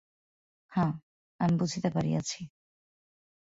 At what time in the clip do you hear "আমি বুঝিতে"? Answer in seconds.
1.39-1.89